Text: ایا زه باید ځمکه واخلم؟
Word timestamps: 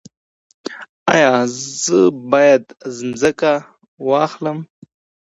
ایا 1.13 1.33
زه 1.81 1.99
باید 2.31 2.63
ځمکه 2.97 3.53
واخلم؟ 4.07 4.57